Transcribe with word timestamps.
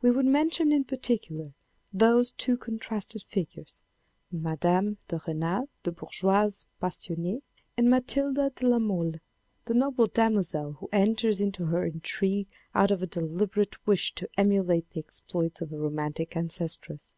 We 0.00 0.10
would 0.10 0.24
mention 0.24 0.72
in 0.72 0.84
particular 0.84 1.52
those 1.92 2.30
two 2.30 2.56
contrasted 2.56 3.22
figures, 3.22 3.82
Mme. 4.30 4.54
de 4.54 4.96
R6nal 5.18 5.68
the 5.82 5.92
bourgeoise 5.92 6.64
passionee, 6.80 7.42
and 7.76 7.90
Matilde 7.90 8.54
de 8.54 8.66
la 8.66 8.78
Mole 8.78 9.16
the 9.66 9.74
noble 9.74 10.06
damozel 10.08 10.78
who 10.80 10.88
enters 10.90 11.42
into 11.42 11.66
her 11.66 11.84
intrigue 11.84 12.48
out 12.74 12.90
of 12.90 13.02
a 13.02 13.06
deliberate 13.06 13.86
wish 13.86 14.14
to 14.14 14.26
emulate 14.38 14.88
the 14.92 15.00
exploits 15.00 15.60
of 15.60 15.70
a 15.70 15.76
romantic 15.78 16.34
ancestress. 16.34 17.14